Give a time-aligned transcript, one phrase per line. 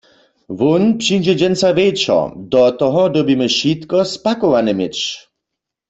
[0.59, 4.97] Wón přińdźe dźensa wječor, do toho dyrbimy wšitko spakowane měć.